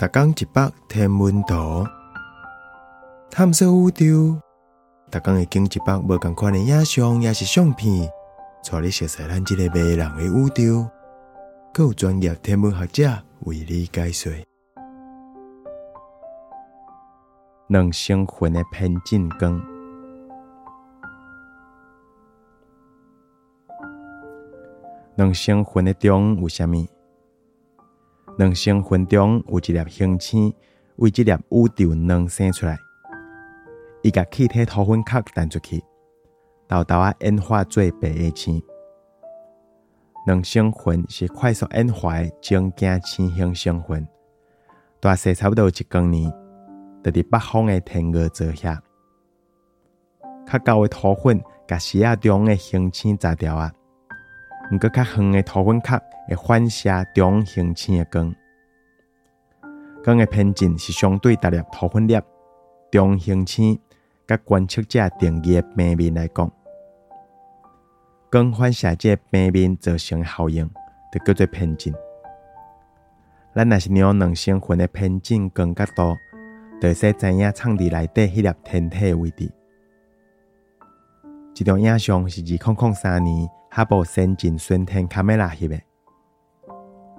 [0.00, 1.86] 逐工一百天文图，
[3.30, 4.40] 探索宇宙。
[5.10, 8.10] 逐工会经一百无共款的影像，也是相片，
[8.64, 10.88] 带你熟悉咱即个迷人的宇宙。
[11.74, 13.10] 更有专业天文学者
[13.40, 14.32] 为你解说。
[17.66, 19.62] 两星云的偏振光，
[25.16, 26.86] 两星云的中有啥物？
[28.40, 30.50] 两星云中有一粒星星，
[30.96, 32.78] 为这粒宇宙能生出来。
[34.02, 35.84] 伊甲气体土粉壳弹出去，
[36.66, 38.58] 豆豆啊演化做白的星。
[40.26, 44.08] 两星云是快速演化的正镜星型星云，
[45.00, 46.32] 大细差不多一光年，
[47.04, 48.82] 就伫北方的天鹅座下。
[50.50, 51.38] 较高的土粉
[51.68, 53.70] 甲视野中的星星砸掉啊，
[54.72, 58.32] 毋过较远的土粉壳会反射中行星的光。
[60.04, 62.16] 光的偏振是相对逐粒土粉粒
[62.90, 63.78] 中行星，
[64.26, 66.50] 甲观测者定义的平面来讲。
[68.30, 70.70] 光反射这平面造成效应，
[71.12, 71.92] 就叫做偏振。
[73.52, 76.16] 咱若是量两星云的偏振光角度，
[76.80, 79.52] 就会使知影场地内底迄粒天体的位置。
[81.54, 85.78] 一张影像是二零零三年哈勃先进巡天卡梅拉翕的。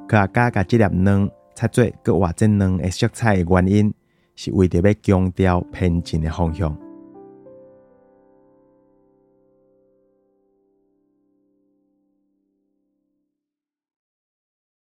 [0.07, 3.93] 科学家甲这粒卵擦做佮画这卵的色彩的原因，
[4.35, 6.75] 是为着要强调偏振的方向。